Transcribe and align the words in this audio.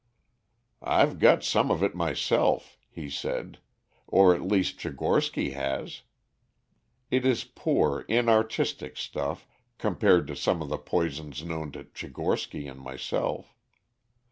"I've 0.81 1.19
got 1.19 1.43
some 1.43 1.69
of 1.69 1.83
it 1.83 1.93
myself," 1.93 2.79
he 2.89 3.07
said, 3.07 3.59
"or 4.07 4.33
at 4.33 4.41
least 4.41 4.79
Tchigorsky 4.79 5.53
has. 5.53 6.01
It 7.11 7.23
is 7.23 7.43
poor, 7.43 8.03
inartistic 8.09 8.97
stuff, 8.97 9.47
compared 9.77 10.25
to 10.25 10.35
some 10.35 10.59
of 10.59 10.69
the 10.69 10.79
poisons 10.79 11.43
known 11.43 11.71
to 11.73 11.83
Tchigorsky 11.83 12.67
and 12.67 12.79
myself. 12.81 13.53